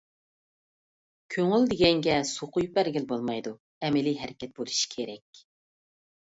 [1.35, 3.53] كۆڭۈل دېگەنگە سۇ قۇيۇپ بەرگىلى بولمايدۇ،
[3.85, 5.45] ئەمەلىي ھەرىكەت بولۇشى كېرەك.